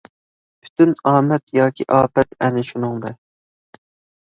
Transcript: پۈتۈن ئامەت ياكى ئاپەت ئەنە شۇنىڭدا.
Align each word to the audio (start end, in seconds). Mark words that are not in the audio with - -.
پۈتۈن 0.63 0.95
ئامەت 1.11 1.53
ياكى 1.59 1.87
ئاپەت 1.97 2.35
ئەنە 2.41 2.65
شۇنىڭدا. 2.73 3.15